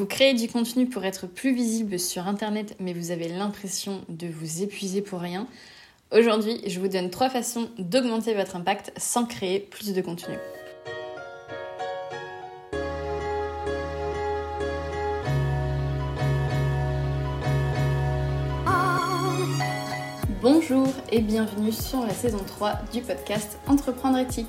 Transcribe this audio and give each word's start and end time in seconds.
Vous 0.00 0.06
créez 0.06 0.32
du 0.32 0.48
contenu 0.48 0.86
pour 0.86 1.04
être 1.04 1.26
plus 1.26 1.52
visible 1.52 1.98
sur 1.98 2.26
Internet, 2.26 2.74
mais 2.80 2.94
vous 2.94 3.10
avez 3.10 3.28
l'impression 3.28 4.00
de 4.08 4.28
vous 4.28 4.62
épuiser 4.62 5.02
pour 5.02 5.20
rien. 5.20 5.46
Aujourd'hui, 6.10 6.58
je 6.66 6.80
vous 6.80 6.88
donne 6.88 7.10
trois 7.10 7.28
façons 7.28 7.68
d'augmenter 7.76 8.32
votre 8.32 8.56
impact 8.56 8.94
sans 8.96 9.26
créer 9.26 9.60
plus 9.60 9.92
de 9.92 10.00
contenu. 10.00 10.36
Bonjour 20.40 20.88
et 21.12 21.20
bienvenue 21.20 21.72
sur 21.72 22.00
la 22.06 22.14
saison 22.14 22.42
3 22.46 22.72
du 22.90 23.02
podcast 23.02 23.58
Entreprendre 23.66 24.16
éthique. 24.16 24.48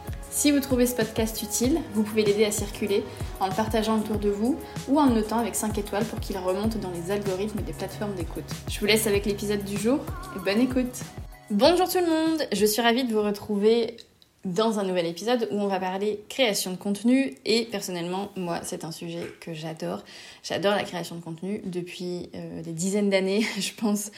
Si 0.33 0.49
vous 0.49 0.61
trouvez 0.61 0.85
ce 0.85 0.95
podcast 0.95 1.41
utile, 1.43 1.81
vous 1.93 2.03
pouvez 2.03 2.23
l'aider 2.23 2.45
à 2.45 2.51
circuler 2.51 3.03
en 3.41 3.47
le 3.47 3.53
partageant 3.53 3.99
autour 3.99 4.17
de 4.17 4.29
vous 4.29 4.57
ou 4.87 4.97
en 4.97 5.07
notant 5.07 5.37
avec 5.37 5.55
5 5.55 5.77
étoiles 5.77 6.05
pour 6.05 6.21
qu'il 6.21 6.37
remonte 6.37 6.79
dans 6.79 6.89
les 6.89 7.11
algorithmes 7.11 7.61
des 7.61 7.73
plateformes 7.73 8.15
d'écoute. 8.15 8.45
Je 8.69 8.79
vous 8.79 8.85
laisse 8.85 9.07
avec 9.07 9.25
l'épisode 9.25 9.63
du 9.65 9.77
jour 9.77 9.99
bonne 10.45 10.61
écoute. 10.61 11.01
Bonjour 11.49 11.87
tout 11.89 11.99
le 11.99 12.07
monde, 12.07 12.47
je 12.53 12.65
suis 12.65 12.81
ravie 12.81 13.03
de 13.03 13.11
vous 13.11 13.21
retrouver 13.21 13.97
dans 14.45 14.79
un 14.79 14.83
nouvel 14.85 15.05
épisode 15.05 15.49
où 15.51 15.59
on 15.59 15.67
va 15.67 15.79
parler 15.81 16.23
création 16.29 16.71
de 16.71 16.77
contenu 16.77 17.35
et 17.45 17.65
personnellement 17.65 18.31
moi 18.37 18.61
c'est 18.63 18.85
un 18.85 18.91
sujet 18.93 19.27
que 19.41 19.53
j'adore. 19.53 20.01
J'adore 20.43 20.75
la 20.75 20.83
création 20.83 21.17
de 21.17 21.21
contenu 21.21 21.61
depuis 21.65 22.29
euh, 22.35 22.61
des 22.61 22.71
dizaines 22.71 23.09
d'années 23.09 23.45
je 23.59 23.73
pense 23.73 24.11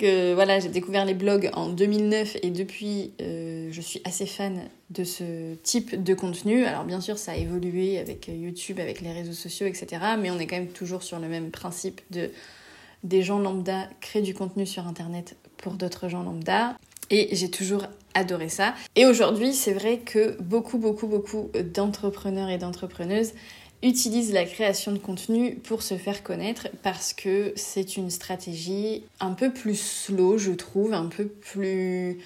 voilà, 0.00 0.60
j'ai 0.60 0.68
découvert 0.68 1.04
les 1.04 1.14
blogs 1.14 1.50
en 1.54 1.68
2009 1.68 2.38
et 2.42 2.50
depuis, 2.50 3.12
euh, 3.20 3.68
je 3.70 3.80
suis 3.80 4.00
assez 4.04 4.26
fan 4.26 4.68
de 4.90 5.04
ce 5.04 5.54
type 5.62 6.02
de 6.02 6.14
contenu. 6.14 6.64
Alors 6.64 6.84
bien 6.84 7.00
sûr, 7.00 7.18
ça 7.18 7.32
a 7.32 7.36
évolué 7.36 7.98
avec 7.98 8.28
YouTube, 8.28 8.80
avec 8.80 9.00
les 9.00 9.12
réseaux 9.12 9.32
sociaux, 9.32 9.66
etc. 9.66 10.02
Mais 10.20 10.30
on 10.30 10.38
est 10.38 10.46
quand 10.46 10.56
même 10.56 10.68
toujours 10.68 11.02
sur 11.02 11.18
le 11.18 11.28
même 11.28 11.50
principe 11.50 12.00
de 12.10 12.30
des 13.02 13.22
gens 13.22 13.38
lambda 13.38 13.86
créent 14.00 14.22
du 14.22 14.32
contenu 14.32 14.64
sur 14.64 14.86
Internet 14.86 15.36
pour 15.58 15.74
d'autres 15.74 16.08
gens 16.08 16.22
lambda. 16.22 16.76
Et 17.10 17.36
j'ai 17.36 17.50
toujours 17.50 17.84
adoré 18.14 18.48
ça. 18.48 18.74
Et 18.96 19.04
aujourd'hui, 19.04 19.52
c'est 19.52 19.74
vrai 19.74 19.98
que 19.98 20.40
beaucoup, 20.40 20.78
beaucoup, 20.78 21.06
beaucoup 21.06 21.50
d'entrepreneurs 21.74 22.48
et 22.48 22.56
d'entrepreneuses 22.56 23.32
utilise 23.84 24.32
la 24.32 24.44
création 24.44 24.92
de 24.92 24.98
contenu 24.98 25.56
pour 25.56 25.82
se 25.82 25.96
faire 25.96 26.22
connaître 26.22 26.68
parce 26.82 27.12
que 27.12 27.52
c'est 27.54 27.96
une 27.96 28.10
stratégie 28.10 29.04
un 29.20 29.32
peu 29.32 29.52
plus 29.52 29.78
slow, 29.78 30.38
je 30.38 30.52
trouve, 30.52 30.94
un 30.94 31.06
peu 31.06 31.26
plus 31.26 32.18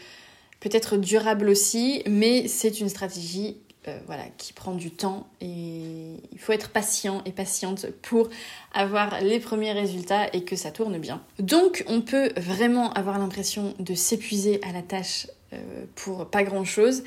peut-être 0.60 0.96
durable 0.96 1.48
aussi, 1.48 2.02
mais 2.06 2.48
c'est 2.48 2.80
une 2.80 2.88
stratégie 2.88 3.56
euh, 3.88 3.98
voilà, 4.06 4.24
qui 4.38 4.52
prend 4.52 4.74
du 4.74 4.90
temps 4.90 5.26
et 5.40 6.16
il 6.32 6.38
faut 6.38 6.52
être 6.52 6.70
patient 6.70 7.22
et 7.24 7.32
patiente 7.32 7.86
pour 8.02 8.28
avoir 8.72 9.20
les 9.20 9.40
premiers 9.40 9.72
résultats 9.72 10.28
et 10.32 10.42
que 10.44 10.56
ça 10.56 10.70
tourne 10.70 10.98
bien. 10.98 11.22
Donc 11.38 11.84
on 11.88 12.00
peut 12.00 12.30
vraiment 12.36 12.92
avoir 12.92 13.18
l'impression 13.18 13.74
de 13.78 13.94
s'épuiser 13.94 14.60
à 14.68 14.72
la 14.72 14.82
tâche 14.82 15.26
euh, 15.52 15.84
pour 15.96 16.26
pas 16.26 16.42
grand 16.42 16.64
chose. 16.64 17.02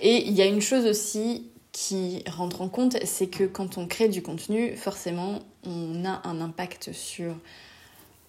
Et 0.00 0.26
il 0.26 0.32
y 0.32 0.42
a 0.42 0.46
une 0.46 0.60
chose 0.60 0.86
aussi 0.86 1.44
qui 1.72 2.22
rentre 2.28 2.60
en 2.60 2.68
compte, 2.68 2.96
c'est 3.04 3.28
que 3.28 3.44
quand 3.44 3.78
on 3.78 3.86
crée 3.86 4.08
du 4.08 4.22
contenu, 4.22 4.76
forcément, 4.76 5.40
on 5.64 6.04
a 6.04 6.20
un 6.28 6.40
impact 6.40 6.92
sur 6.92 7.34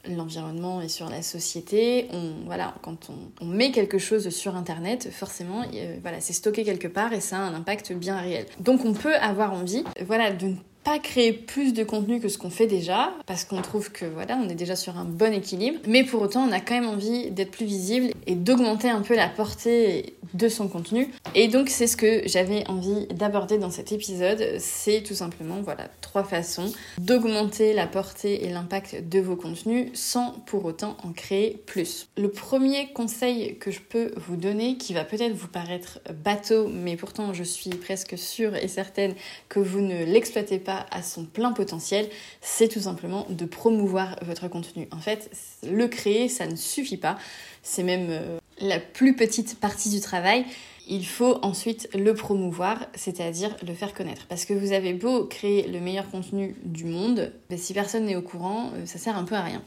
l'environnement 0.08 0.82
et 0.82 0.90
sur 0.90 1.10
la 1.10 1.22
société. 1.22 2.08
On, 2.12 2.46
voilà, 2.46 2.74
quand 2.82 3.10
on, 3.42 3.46
met 3.46 3.72
quelque 3.72 3.98
chose 3.98 4.30
sur 4.30 4.56
Internet, 4.56 5.10
forcément, 5.12 5.64
voilà, 6.02 6.20
c'est 6.20 6.34
stocké 6.34 6.64
quelque 6.64 6.88
part 6.88 7.14
et 7.14 7.22
ça 7.22 7.38
a 7.38 7.42
un 7.42 7.54
impact 7.54 7.94
bien 7.94 8.18
réel. 8.18 8.46
Donc 8.60 8.86
on 8.86 8.94
peut 8.94 9.16
avoir 9.16 9.54
envie, 9.54 9.84
voilà, 10.06 10.32
de 10.32 10.54
pas 10.84 11.00
créer 11.00 11.34
plus 11.34 11.74
de 11.74 11.84
contenu 11.84 12.20
que 12.20 12.28
ce 12.28 12.38
qu'on 12.38 12.50
fait 12.50 12.68
déjà, 12.68 13.14
parce 13.26 13.46
qu'on 13.46 13.62
trouve 13.62 13.92
que 13.92 14.06
voilà, 14.06 14.38
on 14.44 14.50
est 14.50 14.56
déjà 14.56 14.76
sur 14.76 14.98
un 14.98 15.06
bon 15.06 15.34
équilibre, 15.34 15.80
mais 15.88 16.04
pour 16.04 16.22
autant, 16.22 16.48
on 16.48 16.52
a 16.52 16.60
quand 16.60 16.76
même 16.76 16.90
envie 16.90 17.32
d'être 17.32 17.52
plus 17.52 17.66
visible 17.66 18.12
et 18.28 18.36
d'augmenter 18.36 18.90
un 18.90 19.02
peu 19.02 19.16
la 19.16 19.30
portée 19.30 20.16
de 20.34 20.48
son 20.50 20.68
contenu. 20.68 21.10
Et 21.36 21.48
donc, 21.48 21.70
c'est 21.70 21.88
ce 21.88 21.98
que 21.98 22.22
j'avais 22.26 22.68
envie 22.68 23.08
d'aborder 23.08 23.58
dans 23.58 23.70
cet 23.70 23.92
épisode, 23.92 24.44
c'est 24.60 25.02
tout 25.02 25.14
simplement, 25.14 25.62
voilà, 25.62 25.88
trois 26.02 26.24
façons 26.24 26.72
d'augmenter 26.98 27.74
la 27.74 27.88
portée 27.88 28.46
et 28.46 28.50
l'impact 28.50 29.08
de 29.08 29.20
vos 29.20 29.36
contenus 29.36 29.90
sans 29.94 30.32
pour 30.46 30.66
autant 30.66 30.98
en 31.04 31.12
créer 31.12 31.62
plus. 31.66 32.08
Le 32.18 32.30
premier 32.30 32.92
conseil 32.94 33.58
que 33.58 33.72
je 33.72 33.80
peux 33.80 34.12
vous 34.18 34.36
donner, 34.36 34.78
qui 34.78 34.94
va 34.94 35.04
peut-être 35.04 35.34
vous 35.34 35.48
paraître 35.48 36.00
bateau, 36.24 36.68
mais 36.68 36.96
pourtant 36.96 37.34
je 37.34 37.44
suis 37.44 37.70
presque 37.72 38.18
sûre 38.18 38.56
et 38.56 38.68
certaine 38.68 39.16
que 39.50 39.60
vous 39.60 39.82
ne 39.82 40.06
l'exploitez 40.06 40.60
pas 40.60 40.73
à 40.92 41.02
son 41.02 41.26
plein 41.26 41.52
potentiel, 41.52 42.10
c'est 42.42 42.68
tout 42.68 42.82
simplement 42.82 43.26
de 43.30 43.46
promouvoir 43.46 44.18
votre 44.22 44.48
contenu. 44.48 44.88
En 44.92 45.00
fait, 45.00 45.30
le 45.64 45.88
créer, 45.88 46.30
ça 46.30 46.48
ne 46.48 46.56
suffit 46.56 46.98
pas. 46.98 47.18
C'est 47.62 47.84
même 47.84 48.08
euh, 48.10 48.38
la 48.60 48.80
plus 48.80 49.16
petite 49.16 49.60
partie 49.60 49.90
du 49.90 50.00
travail. 50.00 50.46
Il 50.88 51.06
faut 51.06 51.40
ensuite 51.44 51.90
le 51.94 52.14
promouvoir, 52.14 52.88
c'est-à-dire 52.94 53.56
le 53.66 53.74
faire 53.74 53.94
connaître. 53.94 54.26
Parce 54.28 54.46
que 54.46 54.54
vous 54.54 54.74
avez 54.74 54.94
beau 54.94 55.26
créer 55.26 55.68
le 55.68 55.80
meilleur 55.80 56.10
contenu 56.10 56.56
du 56.64 56.86
monde, 56.86 57.32
mais 57.50 57.58
si 57.58 57.74
personne 57.74 58.06
n'est 58.06 58.18
au 58.18 58.22
courant, 58.22 58.72
euh, 58.76 58.86
ça 58.86 58.98
sert 58.98 59.18
un 59.18 59.24
peu 59.24 59.36
à 59.36 59.42
rien. 59.42 59.64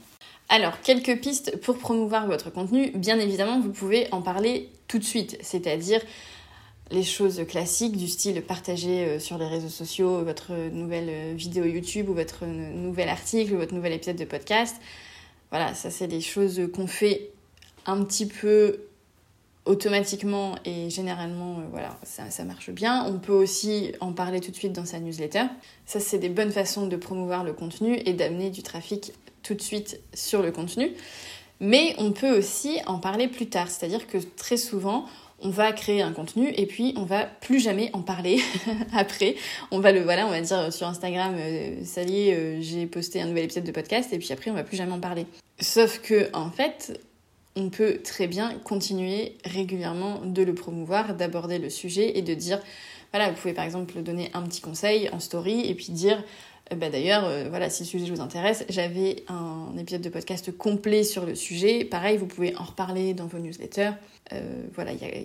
Alors, 0.48 0.80
quelques 0.80 1.20
pistes 1.20 1.56
pour 1.60 1.78
promouvoir 1.78 2.26
votre 2.26 2.50
contenu. 2.52 2.90
Bien 2.94 3.18
évidemment, 3.18 3.60
vous 3.60 3.72
pouvez 3.72 4.06
en 4.12 4.22
parler 4.22 4.70
tout 4.86 4.98
de 4.98 5.04
suite, 5.04 5.36
c'est-à-dire 5.40 6.00
les 6.90 7.02
choses 7.02 7.42
classiques 7.48 7.96
du 7.96 8.08
style 8.08 8.42
partager 8.42 9.04
euh, 9.04 9.18
sur 9.18 9.38
les 9.38 9.46
réseaux 9.46 9.68
sociaux 9.68 10.22
votre 10.22 10.52
nouvelle 10.70 11.08
euh, 11.08 11.32
vidéo 11.34 11.64
YouTube 11.64 12.08
ou 12.08 12.14
votre 12.14 12.46
nouvel 12.46 13.08
article 13.08 13.54
ou 13.54 13.56
votre 13.56 13.74
nouvel 13.74 13.92
épisode 13.92 14.16
de 14.16 14.24
podcast. 14.24 14.76
Voilà, 15.50 15.74
ça 15.74 15.90
c'est 15.90 16.08
des 16.08 16.20
choses 16.20 16.60
qu'on 16.74 16.86
fait 16.86 17.30
un 17.86 18.02
petit 18.04 18.26
peu 18.26 18.80
automatiquement 19.64 20.54
et 20.64 20.88
généralement, 20.90 21.58
euh, 21.58 21.62
voilà, 21.70 21.98
ça, 22.04 22.30
ça, 22.30 22.44
marche 22.44 22.70
bien. 22.70 23.04
On 23.06 23.18
peut 23.18 23.32
aussi 23.32 23.92
en 24.00 24.12
parler 24.12 24.40
tout 24.40 24.52
de 24.52 24.56
suite 24.56 24.72
dans 24.72 24.84
sa 24.84 25.00
newsletter. 25.00 25.44
Ça, 25.84 26.00
c'est 26.00 26.18
des 26.18 26.28
bonnes 26.28 26.52
façons 26.52 26.86
de 26.86 26.96
promouvoir 26.96 27.44
le 27.44 27.52
contenu 27.52 28.00
et 28.06 28.12
d'amener 28.12 28.50
du 28.50 28.62
trafic 28.62 29.12
tout 29.42 29.54
de 29.54 29.60
suite 29.60 30.00
sur 30.14 30.40
le 30.40 30.52
contenu. 30.52 30.92
Mais 31.58 31.94
on 31.98 32.12
peut 32.12 32.36
aussi 32.36 32.78
en 32.86 32.98
parler 32.98 33.28
plus 33.28 33.48
tard, 33.48 33.68
c'est-à-dire 33.68 34.06
que 34.06 34.18
très 34.18 34.56
souvent, 34.56 35.06
on 35.40 35.50
va 35.50 35.72
créer 35.72 36.02
un 36.02 36.12
contenu 36.12 36.48
et 36.56 36.66
puis 36.66 36.94
on 36.96 37.04
va 37.04 37.24
plus 37.24 37.60
jamais 37.60 37.90
en 37.92 38.02
parler 38.02 38.40
après. 38.94 39.36
On 39.70 39.80
va 39.80 39.92
le 39.92 40.00
voilà, 40.00 40.26
on 40.26 40.30
va 40.30 40.40
dire 40.40 40.72
sur 40.72 40.86
Instagram 40.86 41.34
euh, 41.38 41.84
ça 41.84 42.02
y 42.02 42.28
est, 42.28 42.34
euh, 42.34 42.58
j'ai 42.60 42.86
posté 42.86 43.20
un 43.20 43.26
nouvel 43.26 43.44
épisode 43.44 43.64
de 43.64 43.72
podcast 43.72 44.12
et 44.12 44.18
puis 44.18 44.32
après 44.32 44.50
on 44.50 44.54
va 44.54 44.64
plus 44.64 44.76
jamais 44.76 44.92
en 44.92 45.00
parler. 45.00 45.26
Sauf 45.60 46.00
que 46.00 46.28
en 46.34 46.50
fait, 46.50 47.00
on 47.54 47.70
peut 47.70 48.00
très 48.02 48.26
bien 48.26 48.58
continuer 48.64 49.36
régulièrement 49.44 50.20
de 50.24 50.42
le 50.42 50.54
promouvoir, 50.54 51.14
d'aborder 51.14 51.58
le 51.58 51.70
sujet 51.70 52.18
et 52.18 52.22
de 52.22 52.34
dire 52.34 52.60
voilà, 53.12 53.30
vous 53.30 53.36
pouvez 53.36 53.54
par 53.54 53.64
exemple 53.64 54.00
donner 54.02 54.30
un 54.34 54.42
petit 54.42 54.60
conseil 54.60 55.08
en 55.10 55.20
story 55.20 55.66
et 55.66 55.74
puis 55.74 55.90
dire 55.90 56.22
euh, 56.72 56.76
bah 56.76 56.90
d'ailleurs, 56.90 57.24
euh, 57.24 57.46
voilà, 57.48 57.70
si 57.70 57.84
le 57.84 57.88
sujet 57.88 58.10
vous 58.10 58.20
intéresse, 58.20 58.64
j'avais 58.68 59.24
un 59.28 59.76
épisode 59.78 60.00
de 60.00 60.08
podcast 60.08 60.56
complet 60.56 61.04
sur 61.04 61.26
le 61.26 61.34
sujet. 61.34 61.84
Pareil, 61.84 62.16
vous 62.16 62.26
pouvez 62.26 62.56
en 62.56 62.64
reparler 62.64 63.14
dans 63.14 63.26
vos 63.26 63.38
newsletters. 63.38 63.92
Euh, 64.32 64.62
voilà, 64.74 64.92
il 64.92 65.00
y, 65.00 65.04
a 65.04 65.24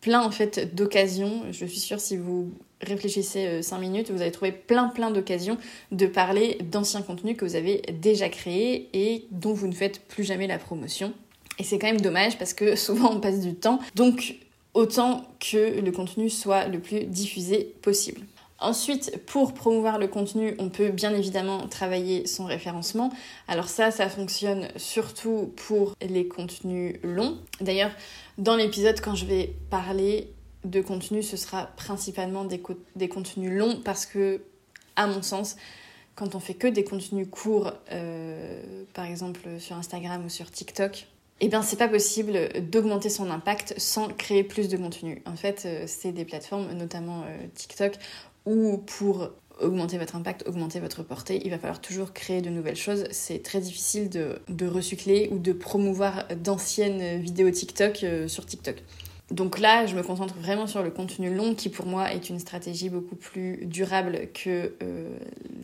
plein 0.00 0.22
en 0.22 0.30
fait 0.30 0.74
d'occasions. 0.74 1.44
Je 1.50 1.64
suis 1.66 1.80
sûre 1.80 2.00
si 2.00 2.16
vous 2.16 2.52
réfléchissez 2.82 3.62
5 3.62 3.78
minutes, 3.78 4.10
vous 4.10 4.20
allez 4.20 4.30
trouver 4.30 4.52
plein 4.52 4.88
plein 4.88 5.10
d'occasions 5.10 5.56
de 5.92 6.06
parler 6.06 6.58
d'anciens 6.62 7.00
contenus 7.00 7.36
que 7.36 7.44
vous 7.46 7.56
avez 7.56 7.80
déjà 8.00 8.28
créés 8.28 8.90
et 8.92 9.26
dont 9.30 9.54
vous 9.54 9.66
ne 9.66 9.72
faites 9.72 10.00
plus 10.06 10.24
jamais 10.24 10.46
la 10.46 10.58
promotion. 10.58 11.14
Et 11.58 11.64
c'est 11.64 11.78
quand 11.78 11.86
même 11.86 12.02
dommage 12.02 12.38
parce 12.38 12.52
que 12.52 12.76
souvent 12.76 13.14
on 13.14 13.20
passe 13.20 13.40
du 13.40 13.54
temps. 13.54 13.80
Donc 13.94 14.36
autant 14.76 15.24
que 15.40 15.80
le 15.80 15.90
contenu 15.90 16.28
soit 16.28 16.68
le 16.68 16.78
plus 16.80 17.04
diffusé 17.04 17.74
possible. 17.80 18.20
Ensuite, 18.58 19.24
pour 19.26 19.54
promouvoir 19.54 19.98
le 19.98 20.06
contenu, 20.06 20.54
on 20.58 20.68
peut 20.68 20.90
bien 20.90 21.14
évidemment 21.14 21.66
travailler 21.66 22.26
son 22.26 22.44
référencement. 22.44 23.10
Alors 23.48 23.68
ça, 23.68 23.90
ça 23.90 24.08
fonctionne 24.08 24.68
surtout 24.76 25.52
pour 25.56 25.94
les 26.00 26.28
contenus 26.28 26.96
longs. 27.02 27.38
D'ailleurs, 27.60 27.90
dans 28.38 28.56
l'épisode, 28.56 29.00
quand 29.00 29.14
je 29.14 29.24
vais 29.24 29.54
parler 29.70 30.30
de 30.64 30.80
contenu, 30.82 31.22
ce 31.22 31.36
sera 31.36 31.66
principalement 31.76 32.44
des, 32.44 33.08
contenus 33.08 33.52
longs 33.52 33.80
parce 33.82 34.04
que, 34.04 34.42
à 34.96 35.06
mon 35.06 35.22
sens, 35.22 35.56
quand 36.14 36.34
on 36.34 36.40
fait 36.40 36.54
que 36.54 36.66
des 36.66 36.84
contenus 36.84 37.28
courts, 37.30 37.72
euh, 37.92 38.84
par 38.94 39.06
exemple 39.06 39.40
sur 39.58 39.76
Instagram 39.76 40.24
ou 40.24 40.28
sur 40.28 40.50
TikTok, 40.50 41.06
eh 41.40 41.48
bien 41.48 41.62
c'est 41.62 41.76
pas 41.76 41.88
possible 41.88 42.48
d'augmenter 42.70 43.10
son 43.10 43.30
impact 43.30 43.74
sans 43.76 44.08
créer 44.08 44.42
plus 44.42 44.68
de 44.68 44.76
contenu. 44.76 45.22
En 45.26 45.36
fait, 45.36 45.64
euh, 45.66 45.84
c'est 45.86 46.12
des 46.12 46.24
plateformes, 46.24 46.72
notamment 46.72 47.22
euh, 47.22 47.46
TikTok, 47.54 47.94
où 48.46 48.78
pour 48.78 49.28
augmenter 49.60 49.98
votre 49.98 50.16
impact, 50.16 50.44
augmenter 50.46 50.80
votre 50.80 51.02
portée, 51.02 51.42
il 51.44 51.50
va 51.50 51.58
falloir 51.58 51.80
toujours 51.80 52.12
créer 52.12 52.40
de 52.40 52.50
nouvelles 52.50 52.76
choses. 52.76 53.04
C'est 53.10 53.42
très 53.42 53.60
difficile 53.60 54.08
de, 54.08 54.38
de, 54.48 54.66
recycler 54.66 55.28
ou 55.30 55.38
de 55.38 55.52
promouvoir 55.52 56.26
d'anciennes 56.42 57.20
vidéos 57.20 57.50
TikTok 57.50 58.04
euh, 58.04 58.28
sur 58.28 58.46
TikTok. 58.46 58.76
Donc 59.30 59.58
là, 59.58 59.86
je 59.86 59.96
me 59.96 60.02
concentre 60.02 60.34
vraiment 60.36 60.66
sur 60.66 60.82
le 60.82 60.90
contenu 60.90 61.34
long 61.34 61.54
qui 61.54 61.68
pour 61.68 61.86
moi 61.86 62.12
est 62.12 62.30
une 62.30 62.38
stratégie 62.38 62.90
beaucoup 62.90 63.16
plus 63.16 63.66
durable 63.66 64.28
que 64.32 64.72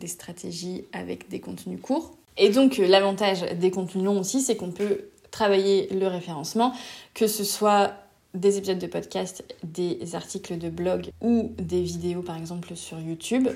les 0.01 0.07
stratégies 0.07 0.83
avec 0.91 1.29
des 1.29 1.39
contenus 1.39 1.79
courts. 1.81 2.17
Et 2.35 2.49
donc 2.49 2.77
l'avantage 2.77 3.43
des 3.57 3.71
contenus 3.71 4.03
longs 4.03 4.19
aussi, 4.19 4.41
c'est 4.41 4.57
qu'on 4.57 4.71
peut 4.71 5.05
travailler 5.33 5.89
le 5.91 6.07
référencement, 6.07 6.73
que 7.15 7.25
ce 7.25 7.43
soit 7.43 7.95
des 8.35 8.57
épisodes 8.57 8.79
de 8.79 8.87
podcast, 8.87 9.43
des 9.63 10.15
articles 10.15 10.57
de 10.59 10.69
blog 10.69 11.09
ou 11.21 11.51
des 11.57 11.81
vidéos 11.81 12.21
par 12.21 12.37
exemple 12.37 12.75
sur 12.75 12.99
YouTube, 12.99 13.49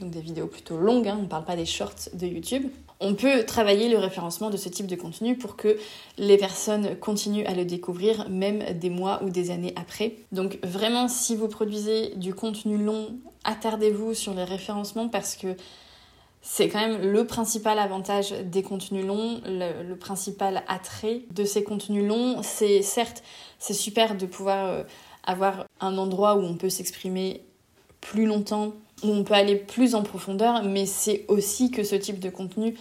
donc 0.00 0.10
des 0.10 0.22
vidéos 0.22 0.46
plutôt 0.46 0.78
longues, 0.78 1.06
hein, 1.06 1.16
on 1.18 1.22
ne 1.22 1.28
parle 1.28 1.44
pas 1.44 1.54
des 1.54 1.66
shorts 1.66 2.08
de 2.14 2.26
YouTube. 2.26 2.66
On 2.98 3.14
peut 3.14 3.44
travailler 3.44 3.90
le 3.90 3.98
référencement 3.98 4.48
de 4.48 4.56
ce 4.56 4.70
type 4.70 4.86
de 4.86 4.96
contenu 4.96 5.36
pour 5.36 5.56
que 5.56 5.76
les 6.16 6.38
personnes 6.38 6.96
continuent 6.96 7.46
à 7.46 7.54
le 7.54 7.66
découvrir 7.66 8.28
même 8.30 8.62
des 8.78 8.90
mois 8.90 9.22
ou 9.22 9.28
des 9.28 9.50
années 9.50 9.74
après. 9.76 10.14
Donc 10.30 10.58
vraiment 10.62 11.08
si 11.08 11.36
vous 11.36 11.48
produisez 11.48 12.14
du 12.16 12.32
contenu 12.32 12.78
long, 12.78 13.08
attardez-vous 13.44 14.14
sur 14.14 14.32
les 14.32 14.44
référencements 14.44 15.08
parce 15.08 15.36
que 15.36 15.56
c'est 16.42 16.68
quand 16.68 16.80
même 16.80 17.00
le 17.00 17.24
principal 17.24 17.78
avantage 17.78 18.32
des 18.32 18.64
contenus 18.64 19.06
longs, 19.06 19.40
le, 19.46 19.94
principal 19.94 20.64
attrait 20.66 21.22
de 21.30 21.44
ces 21.44 21.62
contenus 21.62 22.04
longs. 22.04 22.42
C'est 22.42 22.82
certes, 22.82 23.22
c'est 23.60 23.74
super 23.74 24.16
de 24.16 24.26
pouvoir 24.26 24.66
euh, 24.66 24.82
avoir 25.22 25.66
un 25.80 25.96
endroit 25.98 26.34
où 26.34 26.40
on 26.40 26.56
peut 26.56 26.68
s'exprimer 26.68 27.42
plus 28.00 28.26
longtemps, 28.26 28.72
où 29.04 29.08
on 29.08 29.22
peut 29.22 29.34
aller 29.34 29.54
plus 29.54 29.94
en 29.94 30.02
profondeur, 30.02 30.64
mais 30.64 30.84
c'est 30.84 31.24
aussi 31.28 31.70
que 31.70 31.84
ce 31.84 31.94
type 31.94 32.18
de 32.18 32.28
contenu 32.28 32.74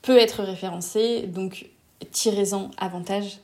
peut 0.00 0.16
être 0.16 0.42
référencé, 0.42 1.26
donc 1.26 1.68
tirez-en 2.12 2.70
avantage. 2.78 3.40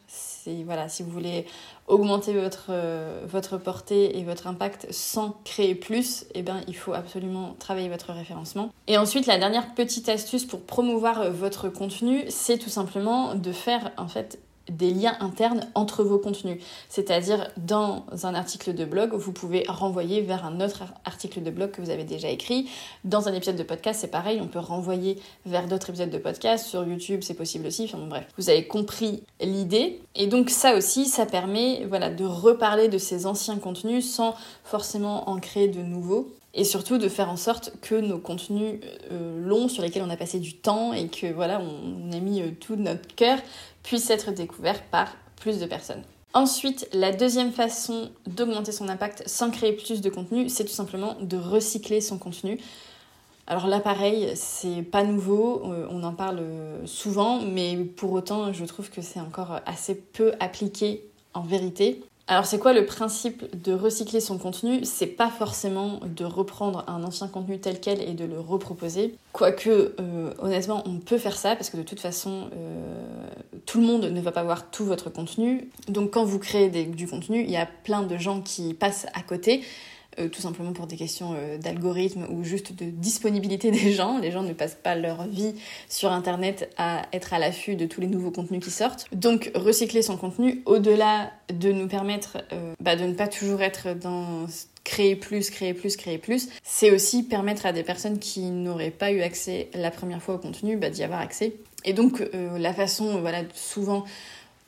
Voilà, 0.65 0.89
si 0.89 1.03
vous 1.03 1.11
voulez 1.11 1.47
augmenter 1.87 2.33
votre, 2.33 2.67
euh, 2.71 3.25
votre 3.27 3.59
portée 3.59 4.19
et 4.19 4.25
votre 4.25 4.47
impact 4.47 4.87
sans 4.91 5.37
créer 5.45 5.75
plus, 5.75 6.25
eh 6.35 6.43
bien, 6.43 6.61
il 6.69 6.77
faut 6.77 6.93
absolument 6.93 7.55
travailler 7.59 7.89
votre 7.89 8.13
référencement. 8.13 8.71
Et 8.87 8.99
ensuite, 8.99 9.27
la 9.27 9.39
dernière 9.39 9.75
petite 9.75 10.09
astuce 10.09 10.45
pour 10.45 10.63
promouvoir 10.63 11.21
euh, 11.21 11.31
votre 11.31 11.69
contenu, 11.69 12.25
c'est 12.29 12.59
tout 12.59 12.71
simplement 12.71 13.35
de 13.35 13.53
faire 13.53 13.91
en 13.97 14.09
fait 14.09 14.39
des 14.69 14.93
liens 14.93 15.17
internes 15.21 15.67
entre 15.75 16.05
vos 16.05 16.19
contenus. 16.19 16.63
C'est-à-dire, 16.89 17.51
dans 17.57 18.05
un 18.23 18.35
article 18.35 18.75
de 18.75 18.85
blog, 18.85 19.13
vous 19.15 19.33
pouvez 19.33 19.65
renvoyer 19.69 20.21
vers 20.21 20.45
un 20.45 20.61
autre 20.61 20.85
article 21.05 21.43
de 21.43 21.51
blog 21.51 21.71
que 21.71 21.81
vous 21.81 21.91
avez 21.91 22.05
déjà 22.05 22.29
écrit. 22.29 22.69
Dans 23.05 23.29
un 23.29 23.33
épisode 23.33 23.57
de 23.57 23.63
podcast, 23.63 24.01
c'est 24.01 24.11
pareil, 24.11 24.41
on 24.41 24.47
peut 24.47 24.59
renvoyer 24.59 25.19
vers 25.47 25.67
d'autres 25.67 25.91
épisodes 25.91 26.11
de 26.11 26.19
podcast. 26.19 26.67
Sur 26.67 26.87
YouTube, 26.87 27.21
c'est 27.23 27.35
possible 27.35 27.67
aussi. 27.67 27.85
Enfin 27.85 27.99
bref, 27.99 28.27
vous 28.39 28.51
avez 28.51 28.67
compris 28.67 29.23
l'idée. 29.41 30.01
Et 30.15 30.27
donc 30.27 30.51
ça 30.51 30.77
aussi, 30.77 31.07
ça 31.07 31.27
permet 31.27 31.85
voilà, 31.89 32.11
de 32.11 32.25
reparler 32.25 32.89
de 32.89 32.99
ces 32.99 33.27
anciens 33.27 33.59
contenus 33.59 34.11
sans 34.11 34.35
forcément 34.65 35.29
en 35.29 35.39
créer 35.39 35.69
de 35.69 35.83
nouveaux 35.83 36.29
et 36.55 36.65
surtout 36.65 36.99
de 36.99 37.09
faire 37.09 37.31
en 37.31 37.37
sorte 37.37 37.73
que 37.81 37.95
nos 37.95 38.19
contenus 38.19 38.81
euh, 39.11 39.41
longs 39.41 39.69
sur 39.69 39.83
lesquels 39.83 40.03
on 40.03 40.11
a 40.11 40.17
passé 40.17 40.39
du 40.39 40.55
temps 40.55 40.93
et 40.93 41.09
que 41.09 41.33
voilà 41.33 41.61
on 41.61 42.13
a 42.13 42.21
mis 42.21 42.43
euh, 42.43 42.51
tout 42.61 42.77
notre 42.77 43.15
cœur 43.15 43.39
puissent 43.83 44.11
être 44.11 44.33
découverts 44.33 44.83
par 44.85 45.17
plus 45.37 45.59
de 45.59 45.67
personnes. 45.67 46.03
Ensuite, 46.35 46.89
la 46.93 47.13
deuxième 47.13 47.53
façon 47.53 48.11
d'augmenter 48.27 48.73
son 48.73 48.89
impact 48.89 49.23
sans 49.27 49.51
créer 49.51 49.73
plus 49.73 50.01
de 50.01 50.09
contenu, 50.09 50.49
c'est 50.49 50.65
tout 50.65 50.73
simplement 50.73 51.17
de 51.21 51.37
recycler 51.37 52.01
son 52.01 52.17
contenu. 52.17 52.59
Alors 53.47 53.67
là, 53.67 53.81
pareil, 53.81 54.31
c'est 54.35 54.83
pas 54.83 55.05
nouveau, 55.05 55.63
euh, 55.67 55.87
on 55.91 56.03
en 56.05 56.15
parle 56.15 56.43
souvent, 56.87 57.43
mais 57.43 57.77
pour 57.77 58.13
autant, 58.13 58.53
je 58.53 58.65
trouve 58.65 58.89
que 58.89 59.03
c'est 59.03 59.21
encore 59.21 59.61
assez 59.67 59.95
peu 59.95 60.33
appliqué 60.41 61.05
en 61.35 61.43
vérité. 61.43 62.03
Alors 62.29 62.47
c'est 62.47 62.59
quoi 62.59 62.73
le 62.73 62.87
principe 62.87 63.45
de 63.63 63.73
recycler 63.73 64.21
son 64.21 64.39
contenu? 64.39 64.85
C'est 64.85 65.07
pas 65.07 65.29
forcément 65.29 66.01
de 66.05 66.25
reprendre 66.25 66.85
un 66.87 67.03
ancien 67.03 67.27
contenu 67.27 67.59
tel 67.59 67.81
quel 67.81 68.01
et 68.01 68.13
de 68.13 68.25
le 68.25 68.39
reproposer. 68.39 69.17
Quoique 69.33 69.95
euh, 69.99 70.33
honnêtement 70.39 70.83
on 70.87 70.99
peut 70.99 71.19
faire 71.19 71.37
ça 71.37 71.57
parce 71.57 71.69
que 71.69 71.77
de 71.77 71.83
toute 71.83 72.01
façon 72.01 72.49
euh, 72.55 73.05
tout 73.67 73.81
le 73.81 73.87
monde 73.87 74.05
ne 74.05 74.21
va 74.21 74.31
pas 74.31 74.45
voir 74.45 74.71
tout 74.71 74.85
votre 74.85 75.11
contenu. 75.11 75.69
Donc 75.89 76.13
quand 76.13 76.25
vous 76.25 76.39
créez 76.39 76.71
du 76.71 77.09
contenu, 77.09 77.43
il 77.43 77.51
y 77.51 77.57
a 77.57 77.67
plein 77.67 78.03
de 78.03 78.17
gens 78.17 78.41
qui 78.41 78.73
passent 78.73 79.07
à 79.15 79.23
côté. 79.23 79.63
Euh, 80.19 80.29
tout 80.29 80.43
simplement 80.43 80.75
pour 80.75 80.87
des 80.87 80.97
questions 80.97 81.35
euh, 81.35 81.57
d'algorithme 81.57 82.27
ou 82.29 82.45
juste 82.45 82.75
de 82.75 82.91
disponibilité 82.91 83.71
des 83.71 83.93
gens. 83.93 84.19
Les 84.19 84.31
gens 84.31 84.43
ne 84.43 84.53
passent 84.53 84.77
pas 84.81 84.95
leur 84.95 85.27
vie 85.27 85.55
sur 85.89 86.13
Internet 86.13 86.71
à 86.77 87.03
être 87.15 87.33
à 87.33 87.39
l'affût 87.39 87.77
de 87.77 87.87
tous 87.87 88.03
les 88.03 88.07
nouveaux 88.07 88.31
contenus 88.31 88.63
qui 88.63 88.71
sortent. 88.71 89.07
Donc 89.13 89.51
recycler 89.55 90.03
son 90.03 90.19
contenu, 90.19 90.63
au-delà 90.67 91.33
de 91.53 91.73
nous 91.73 91.89
permettre 91.89 92.39
euh, 92.53 92.75
bah, 92.81 92.95
de 92.95 93.05
ne 93.05 93.15
pas 93.15 93.27
toujours 93.27 93.63
être 93.63 93.95
dans 93.95 94.47
créer 94.85 95.17
plus, 95.17 95.49
créer 95.49 95.73
plus, 95.73 95.97
créer 95.97 96.19
plus, 96.19 96.49
c'est 96.63 96.91
aussi 96.91 97.23
permettre 97.23 97.65
à 97.65 97.73
des 97.73 97.85
personnes 97.85 98.19
qui 98.19 98.43
n'auraient 98.43 98.91
pas 98.91 99.13
eu 99.13 99.23
accès 99.23 99.71
la 99.73 99.91
première 99.91 100.21
fois 100.21 100.35
au 100.35 100.39
contenu 100.39 100.77
bah, 100.77 100.91
d'y 100.91 101.05
avoir 101.05 101.21
accès. 101.21 101.55
Et 101.85 101.93
donc 101.95 102.23
la 102.33 102.73
façon, 102.75 103.21
voilà, 103.21 103.43
souvent 103.55 104.05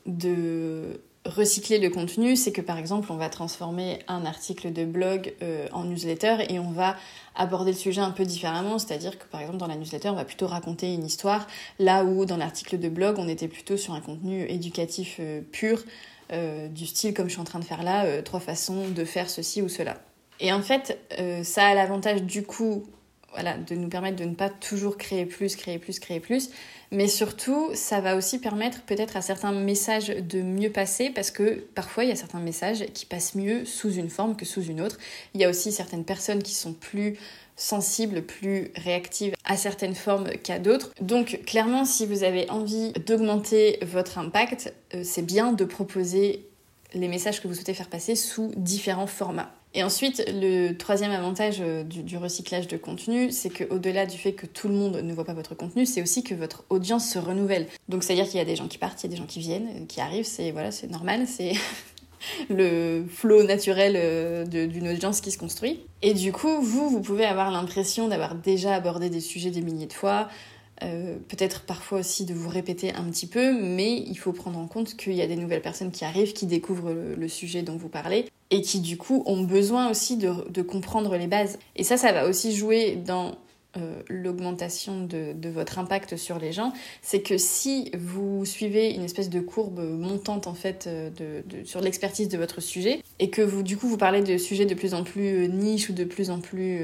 de 0.06 1.00
recycler 1.24 1.78
le 1.78 1.88
contenu, 1.88 2.36
c'est 2.36 2.52
que 2.52 2.60
par 2.60 2.78
exemple, 2.78 3.10
on 3.10 3.16
va 3.16 3.28
transformer 3.28 4.00
un 4.08 4.26
article 4.26 4.72
de 4.72 4.84
blog 4.84 5.34
euh, 5.42 5.66
en 5.72 5.84
newsletter 5.84 6.36
et 6.48 6.58
on 6.58 6.70
va 6.70 6.96
aborder 7.34 7.72
le 7.72 7.76
sujet 7.76 8.02
un 8.02 8.10
peu 8.10 8.24
différemment, 8.24 8.78
c'est-à-dire 8.78 9.18
que 9.18 9.24
par 9.24 9.40
exemple 9.40 9.58
dans 9.58 9.66
la 9.66 9.76
newsletter, 9.76 10.10
on 10.10 10.14
va 10.14 10.24
plutôt 10.24 10.46
raconter 10.46 10.92
une 10.92 11.04
histoire, 11.04 11.46
là 11.78 12.04
où 12.04 12.26
dans 12.26 12.36
l'article 12.36 12.78
de 12.78 12.88
blog, 12.88 13.16
on 13.18 13.28
était 13.28 13.48
plutôt 13.48 13.76
sur 13.76 13.94
un 13.94 14.00
contenu 14.00 14.44
éducatif 14.48 15.16
euh, 15.20 15.40
pur, 15.40 15.82
euh, 16.32 16.68
du 16.68 16.86
style 16.86 17.14
comme 17.14 17.26
je 17.26 17.32
suis 17.32 17.40
en 17.40 17.44
train 17.44 17.58
de 17.58 17.64
faire 17.64 17.82
là, 17.82 18.22
trois 18.22 18.40
façons 18.40 18.88
de 18.88 19.04
faire 19.04 19.30
ceci 19.30 19.62
ou 19.62 19.68
cela. 19.68 19.98
Et 20.40 20.52
en 20.52 20.62
fait, 20.62 20.98
ça 21.44 21.64
a 21.66 21.74
l'avantage 21.74 22.22
du 22.22 22.42
coup 22.42 22.84
voilà, 23.34 23.56
de 23.56 23.74
nous 23.74 23.88
permettre 23.88 24.16
de 24.16 24.24
ne 24.24 24.34
pas 24.34 24.48
toujours 24.48 24.96
créer 24.96 25.26
plus, 25.26 25.56
créer 25.56 25.78
plus, 25.78 25.98
créer 25.98 26.20
plus. 26.20 26.50
Mais 26.90 27.08
surtout, 27.08 27.70
ça 27.74 28.00
va 28.00 28.16
aussi 28.16 28.38
permettre 28.38 28.82
peut-être 28.82 29.16
à 29.16 29.22
certains 29.22 29.52
messages 29.52 30.08
de 30.08 30.42
mieux 30.42 30.70
passer 30.70 31.10
parce 31.10 31.30
que 31.30 31.64
parfois 31.74 32.04
il 32.04 32.10
y 32.10 32.12
a 32.12 32.16
certains 32.16 32.40
messages 32.40 32.84
qui 32.94 33.04
passent 33.06 33.34
mieux 33.34 33.64
sous 33.64 33.92
une 33.92 34.10
forme 34.10 34.36
que 34.36 34.44
sous 34.44 34.62
une 34.62 34.80
autre. 34.80 34.98
Il 35.34 35.40
y 35.40 35.44
a 35.44 35.50
aussi 35.50 35.72
certaines 35.72 36.04
personnes 36.04 36.42
qui 36.42 36.54
sont 36.54 36.72
plus 36.72 37.18
sensibles, 37.56 38.22
plus 38.22 38.70
réactives 38.76 39.34
à 39.44 39.56
certaines 39.56 39.94
formes 39.94 40.30
qu'à 40.42 40.58
d'autres. 40.58 40.92
Donc 41.00 41.40
clairement, 41.46 41.84
si 41.84 42.06
vous 42.06 42.24
avez 42.24 42.48
envie 42.50 42.92
d'augmenter 43.06 43.78
votre 43.82 44.18
impact, 44.18 44.72
euh, 44.94 45.02
c'est 45.04 45.22
bien 45.22 45.52
de 45.52 45.64
proposer 45.64 46.46
les 46.94 47.08
messages 47.08 47.42
que 47.42 47.48
vous 47.48 47.54
souhaitez 47.54 47.74
faire 47.74 47.88
passer 47.88 48.14
sous 48.14 48.52
différents 48.56 49.06
formats. 49.06 49.50
Et 49.76 49.82
ensuite, 49.82 50.24
le 50.28 50.72
troisième 50.74 51.10
avantage 51.10 51.56
euh, 51.60 51.82
du, 51.82 52.16
recyclage 52.16 52.68
de 52.68 52.76
contenu, 52.76 53.32
c'est 53.32 53.50
qu'au-delà 53.50 54.06
du 54.06 54.16
fait 54.16 54.32
que 54.32 54.46
tout 54.46 54.68
le 54.68 54.74
monde 54.74 54.96
ne 54.96 55.12
voit 55.12 55.24
pas 55.24 55.34
votre 55.34 55.56
contenu, 55.56 55.84
c'est 55.84 56.00
aussi 56.00 56.22
que 56.22 56.34
votre 56.34 56.64
audience 56.70 57.10
se 57.10 57.18
renouvelle. 57.18 57.66
Donc, 57.88 58.04
c'est-à-dire 58.04 58.26
qu'il 58.26 58.36
y 58.36 58.40
a 58.40 58.44
des 58.44 58.54
gens 58.54 58.68
qui 58.68 58.78
partent, 58.78 59.02
il 59.02 59.06
y 59.06 59.08
a 59.08 59.10
des 59.10 59.16
gens 59.16 59.26
qui 59.26 59.40
viennent, 59.40 59.68
euh, 59.68 59.86
qui 59.86 60.00
arrivent, 60.00 60.26
c'est 60.26 60.52
voilà, 60.52 60.70
c'est 60.70 60.86
normal, 60.86 61.26
c'est 61.26 61.54
le 62.50 63.04
flot 63.08 63.42
naturel 63.42 63.94
euh, 63.96 64.44
d'une 64.44 64.88
audience 64.88 65.20
qui 65.20 65.32
se 65.32 65.38
construit. 65.38 65.80
Et 66.02 66.14
du 66.14 66.30
coup, 66.30 66.62
vous, 66.62 66.88
vous 66.88 67.00
pouvez 67.00 67.24
avoir 67.24 67.50
l'impression 67.50 68.06
d'avoir 68.06 68.36
déjà 68.36 68.76
abordé 68.76 69.10
des 69.10 69.20
sujets 69.20 69.50
des 69.50 69.60
milliers 69.60 69.86
de 69.86 69.92
fois, 69.92 70.28
euh, 70.82 71.16
peut-être 71.28 71.62
parfois 71.62 72.00
aussi 72.00 72.24
de 72.24 72.34
vous 72.34 72.48
répéter 72.48 72.92
un 72.92 73.04
petit 73.04 73.26
peu, 73.26 73.52
mais 73.52 73.96
il 73.96 74.16
faut 74.16 74.32
prendre 74.32 74.58
en 74.58 74.66
compte 74.66 74.96
qu'il 74.96 75.14
y 75.14 75.22
a 75.22 75.26
des 75.26 75.36
nouvelles 75.36 75.62
personnes 75.62 75.92
qui 75.92 76.04
arrivent, 76.04 76.32
qui 76.32 76.46
découvrent 76.46 76.92
le, 76.92 77.28
sujet 77.28 77.62
dont 77.62 77.76
vous 77.76 77.88
parlez, 77.88 78.26
et 78.50 78.60
qui 78.60 78.80
du 78.80 78.96
coup 78.96 79.22
ont 79.26 79.42
besoin 79.42 79.88
aussi 79.90 80.16
de, 80.16 80.62
comprendre 80.62 81.16
les 81.16 81.28
bases. 81.28 81.58
Et 81.76 81.84
ça, 81.84 81.96
ça 81.96 82.12
va 82.12 82.28
aussi 82.28 82.54
jouer 82.54 82.96
dans 82.96 83.36
euh, 83.76 84.02
l'augmentation 84.08 85.04
de, 85.04 85.48
votre 85.48 85.78
impact 85.78 86.16
sur 86.16 86.38
les 86.38 86.52
gens, 86.52 86.72
c'est 87.02 87.22
que 87.22 87.38
si 87.38 87.92
vous 87.96 88.44
suivez 88.44 88.92
une 88.94 89.04
espèce 89.04 89.30
de 89.30 89.40
courbe 89.40 89.80
montante 89.80 90.48
en 90.48 90.54
fait 90.54 90.86
euh, 90.88 91.10
sur 91.64 91.80
l'expertise 91.80 92.28
de 92.28 92.36
votre 92.36 92.60
sujet, 92.60 93.00
et 93.20 93.30
que 93.30 93.42
vous 93.42 93.62
du 93.62 93.76
coup 93.76 93.86
vous 93.86 93.96
parlez 93.96 94.22
de 94.22 94.38
sujets 94.38 94.66
de 94.66 94.74
plus 94.74 94.92
en 94.94 95.04
plus 95.04 95.48
niche 95.48 95.88
ou 95.88 95.92
de 95.92 96.04
plus 96.04 96.30
en 96.30 96.40
plus 96.40 96.80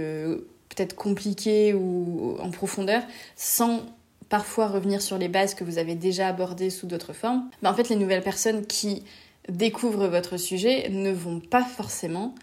peut-être 0.81 0.97
compliqué 0.97 1.75
ou 1.75 2.37
en 2.41 2.51
profondeur 2.51 3.03
sans 3.37 3.83
parfois 4.31 4.69
revenir 4.69 5.03
sur 5.03 5.19
les 5.19 5.29
bases 5.29 5.55
que 5.55 5.63
vous 5.63 5.77
avez 5.77 5.95
déjà 5.95 6.29
abordées 6.29 6.71
sous 6.71 6.87
d'autres 6.87 7.13
formes, 7.13 7.51
en 7.63 7.75
fait 7.75 7.91
les 7.91 7.97
nouvelles 7.97 8.23
personnes 8.23 8.65
qui 8.65 9.03
découvrent 9.49 10.07
votre 10.07 10.39
sujet 10.39 10.89
ne 10.89 11.11
vont 11.11 11.41
pas 11.41 11.65
forcément 11.65 12.35